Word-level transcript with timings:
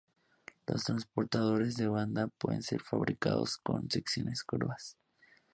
Los 0.65 0.83
transportadores 0.85 1.75
de 1.75 1.87
banda 1.87 2.25
pueden 2.25 2.63
ser 2.63 2.81
fabricados 2.81 3.57
con 3.59 3.87
secciones 3.91 4.43
curvas. 4.43 4.97